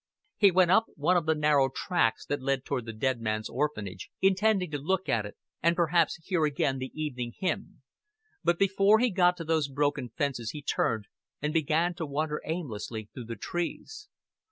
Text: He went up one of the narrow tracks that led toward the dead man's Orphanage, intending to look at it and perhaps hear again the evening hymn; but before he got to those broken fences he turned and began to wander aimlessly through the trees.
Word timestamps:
He 0.37 0.49
went 0.49 0.71
up 0.71 0.85
one 0.95 1.15
of 1.15 1.27
the 1.27 1.35
narrow 1.35 1.69
tracks 1.69 2.25
that 2.25 2.41
led 2.41 2.65
toward 2.65 2.87
the 2.87 2.91
dead 2.91 3.21
man's 3.21 3.47
Orphanage, 3.47 4.09
intending 4.19 4.71
to 4.71 4.79
look 4.79 5.07
at 5.07 5.27
it 5.27 5.37
and 5.61 5.75
perhaps 5.75 6.15
hear 6.23 6.43
again 6.43 6.79
the 6.79 6.89
evening 6.99 7.33
hymn; 7.37 7.83
but 8.43 8.57
before 8.57 8.97
he 8.97 9.11
got 9.11 9.37
to 9.37 9.43
those 9.43 9.67
broken 9.69 10.09
fences 10.09 10.49
he 10.49 10.63
turned 10.63 11.05
and 11.39 11.53
began 11.53 11.93
to 11.93 12.07
wander 12.07 12.41
aimlessly 12.45 13.09
through 13.13 13.25
the 13.25 13.35
trees. 13.35 14.09